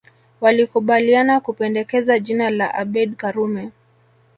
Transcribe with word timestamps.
Walikubaliana 0.41 1.39
kupendekeza 1.39 2.19
jina 2.19 2.49
la 2.49 2.73
Abeid 2.73 3.15
Karume 3.15 3.71